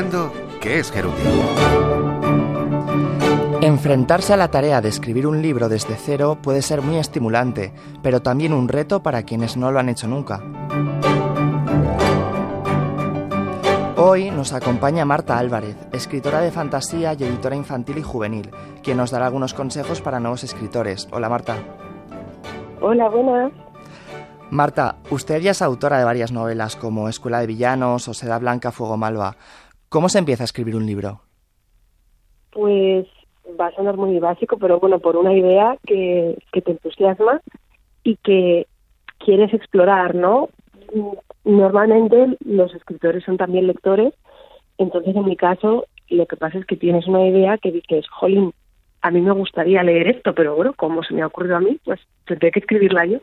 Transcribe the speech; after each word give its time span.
escuchando 0.00 0.32
¿Qué 0.60 0.78
es 0.78 0.90
Gerundio? 0.90 1.30
Enfrentarse 3.60 4.32
a 4.32 4.36
la 4.36 4.50
tarea 4.50 4.80
de 4.80 4.88
escribir 4.88 5.26
un 5.26 5.42
libro 5.42 5.68
desde 5.68 5.94
cero 5.96 6.38
puede 6.42 6.62
ser 6.62 6.80
muy 6.80 6.96
estimulante, 6.96 7.72
pero 8.02 8.20
también 8.20 8.52
un 8.52 8.68
reto 8.68 9.02
para 9.02 9.22
quienes 9.22 9.56
no 9.56 9.70
lo 9.70 9.78
han 9.78 9.90
hecho 9.90 10.08
nunca. 10.08 10.42
Hoy 13.96 14.30
nos 14.30 14.54
acompaña 14.54 15.04
Marta 15.04 15.38
Álvarez, 15.38 15.76
escritora 15.92 16.40
de 16.40 16.50
fantasía 16.50 17.12
y 17.12 17.24
editora 17.24 17.54
infantil 17.54 17.98
y 17.98 18.02
juvenil, 18.02 18.50
quien 18.82 18.96
nos 18.96 19.10
dará 19.10 19.26
algunos 19.26 19.52
consejos 19.52 20.00
para 20.00 20.20
nuevos 20.20 20.42
escritores. 20.42 21.06
Hola 21.12 21.28
Marta. 21.28 21.56
Hola, 22.80 23.08
buenas. 23.10 23.52
Marta, 24.50 24.96
usted 25.10 25.40
ya 25.40 25.52
es 25.52 25.62
autora 25.62 25.98
de 25.98 26.04
varias 26.04 26.32
novelas 26.32 26.76
como 26.76 27.08
Escuela 27.08 27.40
de 27.40 27.46
Villanos 27.46 28.08
o 28.08 28.14
Seda 28.14 28.38
Blanca, 28.38 28.72
Fuego 28.72 28.96
Malva. 28.96 29.36
¿Cómo 29.90 30.08
se 30.08 30.20
empieza 30.20 30.44
a 30.44 30.46
escribir 30.46 30.76
un 30.76 30.86
libro? 30.86 31.20
Pues 32.52 33.06
va 33.60 33.66
a 33.66 33.74
sonar 33.74 33.96
muy 33.96 34.16
básico, 34.20 34.56
pero 34.56 34.78
bueno, 34.78 35.00
por 35.00 35.16
una 35.16 35.34
idea 35.34 35.76
que, 35.84 36.38
que 36.52 36.62
te 36.62 36.70
entusiasma 36.70 37.40
y 38.04 38.14
que 38.22 38.68
quieres 39.18 39.52
explorar, 39.52 40.14
¿no? 40.14 40.48
Normalmente 41.44 42.38
los 42.44 42.72
escritores 42.72 43.24
son 43.24 43.36
también 43.36 43.66
lectores, 43.66 44.14
entonces 44.78 45.16
en 45.16 45.24
mi 45.24 45.36
caso 45.36 45.86
lo 46.08 46.26
que 46.26 46.36
pasa 46.36 46.58
es 46.58 46.66
que 46.66 46.76
tienes 46.76 47.08
una 47.08 47.26
idea 47.26 47.58
que 47.58 47.72
dices, 47.72 48.08
jolín, 48.10 48.52
a 49.02 49.10
mí 49.10 49.20
me 49.20 49.32
gustaría 49.32 49.82
leer 49.82 50.06
esto, 50.06 50.36
pero 50.36 50.54
bueno, 50.54 50.72
como 50.74 51.02
se 51.02 51.14
me 51.14 51.22
ha 51.22 51.26
ocurrido 51.26 51.56
a 51.56 51.60
mí, 51.60 51.80
pues 51.84 51.98
tendré 52.26 52.52
que 52.52 52.60
escribirla 52.60 53.06
yo. 53.06 53.18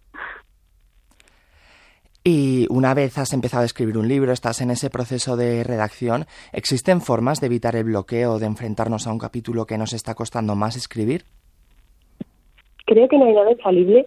Y 2.29 2.67
una 2.69 2.93
vez 2.93 3.17
has 3.17 3.31
empezado 3.31 3.63
a 3.63 3.65
escribir 3.65 3.97
un 3.97 4.09
libro, 4.09 4.33
estás 4.33 4.59
en 4.59 4.69
ese 4.69 4.89
proceso 4.89 5.37
de 5.37 5.63
redacción, 5.63 6.25
¿existen 6.51 6.99
formas 6.99 7.39
de 7.39 7.47
evitar 7.47 7.77
el 7.77 7.85
bloqueo, 7.85 8.37
de 8.37 8.47
enfrentarnos 8.47 9.07
a 9.07 9.13
un 9.13 9.17
capítulo 9.17 9.65
que 9.65 9.77
nos 9.77 9.93
está 9.93 10.13
costando 10.13 10.53
más 10.53 10.75
escribir? 10.75 11.21
Creo 12.85 13.07
que 13.07 13.17
no 13.17 13.27
hay 13.27 13.33
nada 13.33 13.51
infalible, 13.51 14.05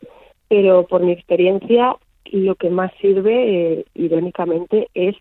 pero 0.49 0.87
por 0.87 1.03
mi 1.03 1.13
experiencia 1.13 1.97
lo 2.27 2.57
que 2.57 2.69
más 2.69 2.93
sirve, 3.01 3.79
eh, 3.79 3.85
irónicamente, 3.95 4.89
es 4.93 5.17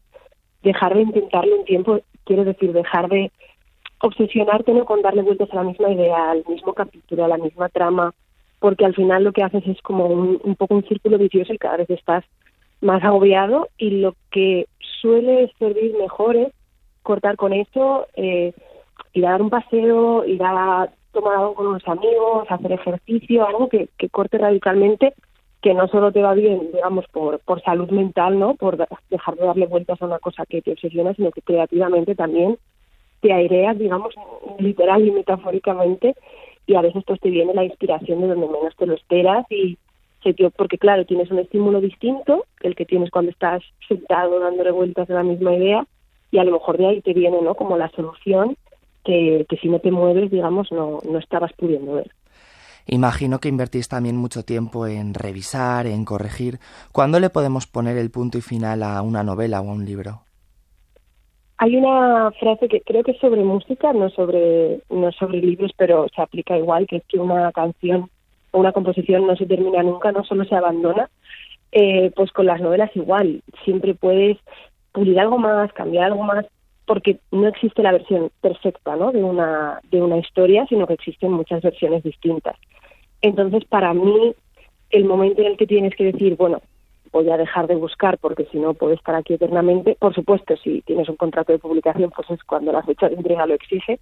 dejar 0.62 0.94
de 0.94 1.04
intentarlo 1.04 1.56
un 1.56 1.64
tiempo, 1.64 2.02
quiero 2.26 2.44
decir, 2.44 2.74
dejar 2.74 3.08
de 3.08 3.32
obsesionarte 4.02 4.74
no 4.74 4.84
con 4.84 5.02
darle 5.02 5.22
vueltas 5.22 5.50
a 5.54 5.56
la 5.56 5.64
misma 5.64 5.90
idea, 5.90 6.32
al 6.32 6.44
mismo 6.50 6.74
capítulo, 6.74 7.24
a 7.24 7.30
la 7.30 7.38
misma 7.38 7.70
trama, 7.70 8.14
porque 8.60 8.84
al 8.84 8.94
final 8.94 9.24
lo 9.24 9.32
que 9.32 9.44
haces 9.44 9.66
es 9.68 9.82
como 9.84 10.08
un, 10.08 10.42
un 10.44 10.56
poco 10.58 10.76
un 10.76 10.84
círculo 10.84 11.18
vicioso 11.18 11.54
y 11.54 11.58
cada 11.58 11.78
vez 11.78 11.90
estás 11.92 12.26
más 12.82 13.04
agobiado 13.04 13.68
y 13.78 13.92
lo 13.92 14.16
que 14.32 14.68
suele 15.02 15.52
servir 15.60 15.96
mejor 15.98 16.36
es 16.36 16.54
cortar 17.04 17.36
con 17.36 17.54
eso, 17.54 18.08
eh, 18.16 18.54
ir 19.14 19.26
a 19.26 19.32
dar 19.32 19.42
un 19.42 19.50
paseo, 19.50 20.26
ir 20.26 20.42
a 20.44 20.90
tomar 21.12 21.38
algo 21.38 21.56
con 21.56 21.68
unos 21.68 21.88
amigos, 21.88 22.48
hacer 22.50 22.72
ejercicio, 22.72 23.48
algo 23.48 23.70
que, 23.70 23.90
que 23.98 24.10
corte 24.10 24.38
radicalmente, 24.38 25.14
que 25.62 25.74
no 25.74 25.88
solo 25.88 26.12
te 26.12 26.22
va 26.22 26.34
bien, 26.34 26.72
digamos, 26.72 27.06
por, 27.12 27.40
por 27.40 27.62
salud 27.62 27.90
mental, 27.90 28.40
¿no? 28.40 28.56
Por 28.56 28.78
dejar 29.10 29.36
de 29.36 29.46
darle 29.46 29.66
vueltas 29.66 30.02
a 30.02 30.06
una 30.06 30.20
cosa 30.20 30.46
que 30.46 30.62
te 30.62 30.72
obsesiona, 30.72 31.14
sino 31.14 31.32
que 31.32 31.42
creativamente 31.42 32.16
también 32.16 32.58
te 33.22 33.34
aireas, 33.34 33.78
digamos, 33.78 34.14
literal 34.60 35.06
y 35.06 35.12
metafóricamente, 35.12 36.16
y 36.66 36.76
a 36.76 36.82
veces 36.82 37.04
pues 37.06 37.20
te 37.20 37.30
viene 37.30 37.54
la 37.54 37.66
inspiración 37.66 38.22
de 38.22 38.28
donde 38.28 38.48
menos 38.48 38.76
te 38.78 38.86
lo 38.86 38.94
esperas 38.94 39.46
y, 39.50 39.78
porque 40.56 40.78
claro, 40.78 41.06
tienes 41.06 41.32
un 41.32 41.40
estímulo 41.40 41.82
distinto, 41.82 42.46
el 42.62 42.76
que 42.76 42.86
tienes 42.86 43.10
cuando 43.12 43.32
estás 43.32 43.62
sentado 43.88 44.40
dándole 44.40 44.72
vueltas 44.72 45.10
a 45.10 45.14
la 45.14 45.24
misma 45.24 45.54
idea, 45.54 45.86
y 46.32 46.38
a 46.38 46.44
lo 46.44 46.52
mejor 46.52 46.78
de 46.78 46.88
ahí 46.88 47.02
te 47.02 47.14
viene, 47.14 47.42
¿no? 47.42 47.56
Como 47.56 47.78
la 47.78 47.90
solución 47.92 48.56
que, 49.04 49.46
que 49.50 49.58
si 49.58 49.70
no 49.70 49.80
te 49.80 49.92
mueves, 49.92 50.30
digamos, 50.30 50.72
no, 50.72 51.00
no 51.10 51.18
estabas 51.20 51.54
pudiendo 51.54 51.94
ver. 51.94 52.12
Imagino 52.86 53.40
que 53.40 53.50
invertís 53.50 53.88
también 53.88 54.18
mucho 54.18 54.44
tiempo 54.44 54.88
en 54.88 55.14
revisar, 55.14 55.86
en 55.86 56.06
corregir. 56.06 56.60
¿Cuándo 56.92 57.20
le 57.20 57.30
podemos 57.30 57.68
poner 57.68 57.98
el 57.98 58.10
punto 58.10 58.38
y 58.38 58.42
final 58.42 58.84
a 58.84 59.02
una 59.02 59.24
novela 59.24 59.62
o 59.62 59.70
a 59.70 59.74
un 59.74 59.86
libro? 59.86 60.22
Hay 61.58 61.76
una 61.76 62.32
frase 62.40 62.68
que 62.68 62.82
creo 62.82 63.04
que 63.04 63.12
es 63.12 63.20
sobre 63.20 63.44
música, 63.44 63.92
no 63.94 64.10
sobre, 64.10 64.82
no 64.90 65.12
sobre 65.12 65.40
libros, 65.40 65.72
pero 65.78 66.08
se 66.16 66.22
aplica 66.22 66.58
igual, 66.58 66.88
que 66.88 66.98
es 66.98 67.04
que 67.08 67.20
una 67.20 67.52
canción 67.52 68.10
una 68.52 68.72
composición 68.72 69.28
no 69.28 69.36
se 69.36 69.46
termina 69.46 69.84
nunca, 69.84 70.12
no 70.12 70.24
solo 70.24 70.46
se 70.46 70.56
abandona, 70.56 71.10
eh, 71.72 72.12
pues 72.16 72.32
con 72.32 72.46
las 72.46 72.62
novelas 72.62 72.90
igual, 72.96 73.44
siempre 73.64 73.94
puedes 73.94 74.38
pulir 74.92 75.20
algo 75.20 75.38
más, 75.38 75.72
cambiar 75.74 76.06
algo 76.06 76.24
más, 76.24 76.46
porque 76.86 77.20
no 77.32 77.48
existe 77.48 77.84
la 77.84 77.92
versión 77.92 78.32
perfecta 78.42 78.96
¿no? 78.96 79.12
de, 79.12 79.24
una, 79.24 79.80
de 79.92 80.02
una 80.02 80.18
historia, 80.18 80.66
sino 80.68 80.88
que 80.88 80.94
existen 80.94 81.32
muchas 81.32 81.62
versiones 81.62 82.04
distintas. 82.04 82.56
Entonces, 83.22 83.66
para 83.66 83.94
mí, 83.94 84.34
el 84.90 85.06
momento 85.06 85.42
en 85.42 85.50
el 85.50 85.58
que 85.58 85.68
tienes 85.68 85.96
que 85.96 86.06
decir, 86.06 86.36
bueno, 86.36 86.62
voy 87.12 87.30
a 87.30 87.38
dejar 87.38 87.68
de 87.68 87.76
buscar 87.76 88.18
porque 88.18 88.46
si 88.52 88.58
no 88.58 88.74
puedo 88.74 88.94
estar 88.94 89.16
aquí 89.16 89.34
eternamente, 89.34 89.96
por 90.00 90.14
supuesto, 90.14 90.56
si 90.58 90.82
tienes 90.82 91.10
un 91.10 91.16
contrato 91.16 91.52
de 91.52 91.60
publicación, 91.60 92.12
pues 92.16 92.30
es 92.32 92.44
cuando 92.44 92.72
la 92.72 92.84
fecha 92.84 93.10
de 93.10 93.16
entrega 93.16 93.46
lo 93.46 93.54
exige, 93.54 94.00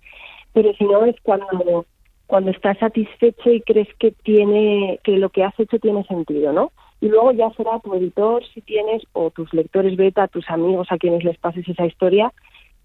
pero 0.53 0.73
si 0.73 0.85
no 0.85 1.05
es 1.05 1.15
cuando 1.21 1.85
cuando 2.27 2.51
estás 2.51 2.77
satisfecho 2.77 3.49
y 3.49 3.61
crees 3.61 3.87
que 3.95 4.11
tiene 4.11 4.99
que 5.03 5.17
lo 5.17 5.29
que 5.29 5.43
has 5.43 5.57
hecho 5.59 5.79
tiene 5.79 6.03
sentido, 6.03 6.53
¿no? 6.53 6.71
Y 6.99 7.07
luego 7.07 7.31
ya 7.31 7.49
será 7.51 7.79
tu 7.79 7.93
editor 7.95 8.43
si 8.53 8.61
tienes 8.61 9.03
o 9.13 9.31
tus 9.31 9.53
lectores 9.53 9.95
beta, 9.95 10.27
tus 10.27 10.49
amigos 10.49 10.87
a 10.91 10.97
quienes 10.97 11.23
les 11.23 11.37
pases 11.37 11.67
esa 11.67 11.85
historia, 11.85 12.33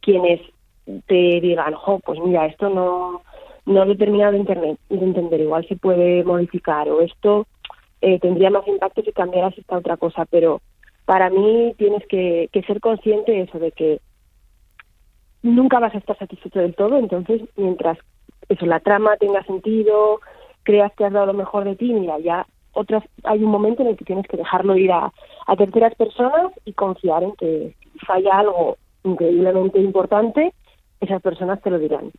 quienes 0.00 0.40
te 1.06 1.40
digan, 1.40 1.74
"Jo, 1.74 2.00
pues 2.04 2.20
mira, 2.20 2.46
esto 2.46 2.68
no 2.70 3.22
no 3.64 3.84
lo 3.84 3.92
he 3.92 3.96
terminado 3.96 4.32
de, 4.32 4.38
entender, 4.90 5.40
igual 5.40 5.66
se 5.68 5.76
puede 5.76 6.24
modificar 6.24 6.88
o 6.88 7.00
esto 7.00 7.46
eh, 8.00 8.18
tendría 8.18 8.50
más 8.50 8.66
impacto 8.66 9.02
si 9.02 9.12
cambiaras 9.12 9.56
esta 9.56 9.78
otra 9.78 9.96
cosa, 9.96 10.24
pero 10.24 10.60
para 11.04 11.30
mí 11.30 11.72
tienes 11.78 12.04
que, 12.08 12.48
que 12.52 12.62
ser 12.62 12.80
consciente 12.80 13.30
de 13.30 13.42
eso, 13.42 13.58
de 13.60 13.70
que 13.70 14.00
nunca 15.42 15.78
vas 15.78 15.94
a 15.94 15.98
estar 15.98 16.18
satisfecho 16.18 16.58
del 16.58 16.74
todo, 16.74 16.98
entonces 16.98 17.42
mientras 17.56 17.98
eso, 18.52 18.66
la 18.66 18.80
trama 18.80 19.16
tenga 19.16 19.42
sentido, 19.44 20.20
creas 20.62 20.92
que 20.94 21.04
has 21.04 21.12
dado 21.12 21.26
lo 21.26 21.34
mejor 21.34 21.64
de 21.64 21.76
ti, 21.76 21.92
mira, 21.92 22.18
ya 22.18 22.46
otras, 22.72 23.04
hay 23.24 23.42
un 23.42 23.50
momento 23.50 23.82
en 23.82 23.88
el 23.88 23.96
que 23.96 24.04
tienes 24.04 24.26
que 24.26 24.36
dejarlo 24.36 24.76
ir 24.76 24.90
a, 24.92 25.12
terceras 25.58 25.94
personas 25.94 26.52
y 26.64 26.72
confiar 26.72 27.22
en 27.22 27.32
que 27.32 27.76
si 27.92 27.98
falla 28.06 28.38
algo 28.38 28.78
increíblemente 29.04 29.78
importante, 29.80 30.54
esas 31.00 31.20
personas 31.20 31.60
te 31.60 31.70
lo 31.70 31.78
dirán. 31.78 32.10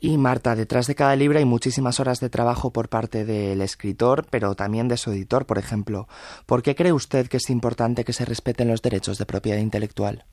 Y 0.00 0.18
Marta, 0.18 0.56
detrás 0.56 0.86
de 0.86 0.94
cada 0.94 1.14
libro 1.16 1.38
hay 1.38 1.44
muchísimas 1.44 2.00
horas 2.00 2.20
de 2.20 2.28
trabajo 2.28 2.72
por 2.72 2.88
parte 2.88 3.24
del 3.24 3.60
escritor, 3.60 4.26
pero 4.30 4.54
también 4.54 4.88
de 4.88 4.96
su 4.96 5.10
editor, 5.10 5.46
por 5.46 5.58
ejemplo. 5.58 6.06
¿Por 6.46 6.62
qué 6.62 6.74
cree 6.74 6.92
usted 6.92 7.28
que 7.28 7.36
es 7.36 7.48
importante 7.50 8.04
que 8.04 8.12
se 8.12 8.24
respeten 8.24 8.68
los 8.68 8.82
derechos 8.82 9.18
de 9.18 9.26
propiedad 9.26 9.58
intelectual? 9.58 10.24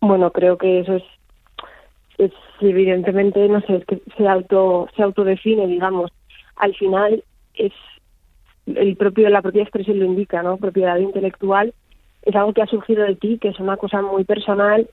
Bueno, 0.00 0.30
creo 0.30 0.58
que 0.58 0.80
eso 0.80 0.94
es 0.94 1.02
es 2.24 2.32
evidentemente, 2.60 3.48
no 3.48 3.60
sé, 3.62 3.76
es 3.76 3.84
que 3.86 4.02
se 4.16 4.28
auto 4.28 4.88
se 4.96 5.02
autodefine, 5.02 5.66
digamos. 5.66 6.10
Al 6.56 6.74
final 6.74 7.24
es 7.54 7.72
el 8.66 8.96
propio 8.96 9.28
la 9.30 9.42
propia 9.42 9.62
expresión 9.62 9.98
lo 9.98 10.04
indica, 10.04 10.42
¿no? 10.42 10.58
Propiedad 10.58 10.98
intelectual 10.98 11.74
es 12.22 12.36
algo 12.36 12.52
que 12.52 12.62
ha 12.62 12.66
surgido 12.66 13.04
de 13.04 13.16
ti, 13.16 13.38
que 13.38 13.48
es 13.48 13.58
una 13.58 13.76
cosa 13.76 14.02
muy 14.02 14.24
personal 14.24 14.88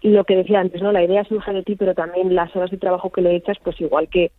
y 0.00 0.10
lo 0.10 0.24
que 0.24 0.36
decía 0.36 0.60
antes, 0.60 0.82
¿no? 0.82 0.92
La 0.92 1.04
idea 1.04 1.24
surge 1.24 1.52
de 1.52 1.62
ti, 1.62 1.76
pero 1.76 1.94
también 1.94 2.34
las 2.34 2.54
horas 2.54 2.70
de 2.70 2.78
trabajo 2.78 3.10
que 3.10 3.22
le 3.22 3.36
echas, 3.36 3.56
pues 3.62 3.80
igual 3.80 4.08
que 4.08 4.32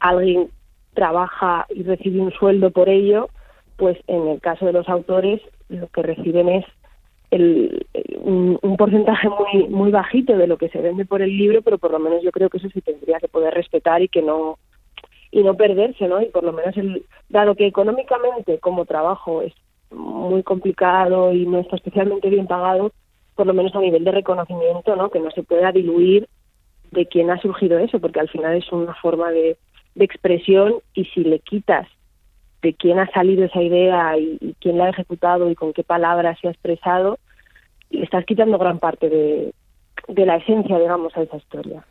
alguien 0.00 0.50
trabaja 0.94 1.66
y 1.70 1.82
recibe 1.82 2.20
un 2.20 2.32
sueldo 2.32 2.70
por 2.70 2.88
ello, 2.88 3.28
pues 3.76 3.98
en 4.06 4.28
el 4.28 4.40
caso 4.40 4.66
de 4.66 4.72
los 4.72 4.88
autores 4.88 5.40
lo 5.68 5.88
que 5.88 6.02
reciben 6.02 6.48
es 6.48 6.64
el, 7.32 7.86
un, 8.20 8.76
porcentaje 8.76 9.28
muy 9.28 9.68
muy 9.68 9.90
bajito 9.90 10.36
de 10.36 10.46
lo 10.46 10.58
que 10.58 10.68
se 10.68 10.80
vende 10.80 11.06
por 11.06 11.22
el 11.22 11.36
libro, 11.36 11.62
pero 11.62 11.78
por 11.78 11.90
lo 11.90 11.98
menos 11.98 12.22
yo 12.22 12.30
creo 12.30 12.50
que 12.50 12.58
eso 12.58 12.68
sí 12.68 12.82
tendría 12.82 13.18
que 13.20 13.28
poder 13.28 13.54
respetar 13.54 14.02
y 14.02 14.08
que 14.08 14.20
no 14.20 14.58
y 15.30 15.42
no 15.42 15.54
perderse, 15.54 16.06
¿no? 16.08 16.20
Y 16.20 16.26
por 16.26 16.44
lo 16.44 16.52
menos 16.52 16.76
el 16.76 17.06
dado 17.30 17.54
que 17.54 17.66
económicamente 17.66 18.58
como 18.58 18.84
trabajo 18.84 19.40
es 19.40 19.54
muy 19.90 20.42
complicado 20.42 21.32
y 21.32 21.46
no 21.46 21.58
está 21.60 21.76
especialmente 21.76 22.28
bien 22.28 22.46
pagado, 22.46 22.92
por 23.34 23.46
lo 23.46 23.54
menos 23.54 23.74
a 23.74 23.80
nivel 23.80 24.04
de 24.04 24.12
reconocimiento, 24.12 24.94
¿no? 24.94 25.08
Que 25.08 25.20
no 25.20 25.30
se 25.30 25.42
pueda 25.42 25.72
diluir 25.72 26.28
de 26.90 27.06
quién 27.06 27.30
ha 27.30 27.40
surgido 27.40 27.78
eso, 27.78 27.98
porque 27.98 28.20
al 28.20 28.28
final 28.28 28.56
es 28.56 28.70
una 28.70 28.94
forma 28.96 29.30
de, 29.30 29.56
de 29.94 30.04
expresión 30.04 30.74
y 30.92 31.06
si 31.06 31.24
le 31.24 31.38
quitas 31.38 31.88
de 32.62 32.74
quién 32.74 32.98
ha 32.98 33.10
salido 33.10 33.44
esa 33.44 33.60
idea 33.60 34.16
y, 34.16 34.54
quién 34.60 34.78
la 34.78 34.86
ha 34.86 34.90
ejecutado 34.90 35.50
y 35.50 35.54
con 35.54 35.72
qué 35.72 35.82
palabras 35.82 36.38
se 36.40 36.48
ha 36.48 36.52
expresado, 36.52 37.18
le 37.90 38.04
estás 38.04 38.24
quitando 38.24 38.58
gran 38.58 38.78
parte 38.78 39.08
de, 39.08 39.52
de 40.08 40.26
la 40.26 40.36
esencia, 40.36 40.78
digamos, 40.78 41.16
a 41.16 41.22
esa 41.22 41.36
historia. 41.36 41.84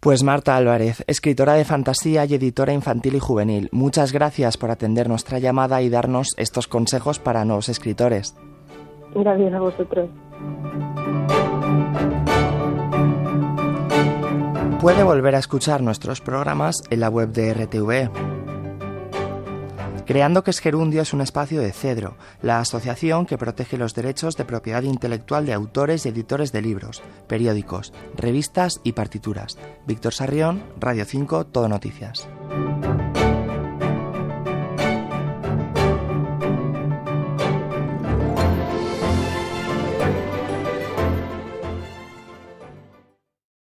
Pues 0.00 0.22
Marta 0.22 0.56
Álvarez, 0.56 1.04
escritora 1.06 1.54
de 1.54 1.64
fantasía 1.64 2.24
y 2.26 2.34
editora 2.34 2.72
infantil 2.72 3.16
y 3.16 3.18
juvenil, 3.18 3.68
muchas 3.72 4.12
gracias 4.12 4.56
por 4.56 4.70
atender 4.70 5.08
nuestra 5.08 5.38
llamada 5.38 5.82
y 5.82 5.88
darnos 5.88 6.28
estos 6.36 6.68
consejos 6.68 7.18
para 7.18 7.44
nuevos 7.44 7.68
escritores. 7.68 8.36
Gracias 9.14 9.52
a 9.54 9.60
vosotros. 9.60 10.10
Puede 14.80 15.02
volver 15.02 15.34
a 15.34 15.38
escuchar 15.38 15.82
nuestros 15.82 16.20
programas 16.20 16.76
en 16.90 17.00
la 17.00 17.08
web 17.08 17.30
de 17.30 17.54
RTV. 17.54 18.35
Creando 20.06 20.44
que 20.44 20.52
es 20.52 20.60
Gerundio 20.60 21.02
es 21.02 21.12
un 21.12 21.20
espacio 21.20 21.60
de 21.60 21.72
Cedro, 21.72 22.16
la 22.40 22.60
asociación 22.60 23.26
que 23.26 23.36
protege 23.36 23.76
los 23.76 23.92
derechos 23.92 24.36
de 24.36 24.44
propiedad 24.44 24.84
intelectual 24.84 25.46
de 25.46 25.52
autores 25.52 26.06
y 26.06 26.10
editores 26.10 26.52
de 26.52 26.62
libros, 26.62 27.02
periódicos, 27.26 27.92
revistas 28.16 28.80
y 28.84 28.92
partituras. 28.92 29.58
Víctor 29.84 30.14
Sarrión, 30.14 30.62
Radio 30.78 31.04
5, 31.04 31.46
Todo 31.46 31.68
Noticias. 31.68 32.28